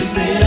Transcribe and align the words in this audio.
say 0.08 0.37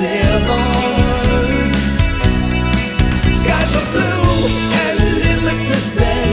heaven. 0.00 1.74
Skies 3.34 3.74
were 3.74 3.88
blue 3.92 4.48
and 4.84 4.98
limitless 5.24 5.92
then 5.92 6.28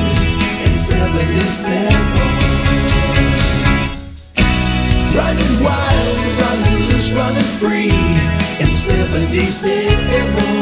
in 0.70 0.78
77. 0.78 1.94
Running 5.16 5.64
wild, 5.64 6.18
running 6.40 6.78
loose, 6.90 7.12
running 7.12 7.52
free 7.60 7.92
in 8.60 8.76
77. 8.78 10.57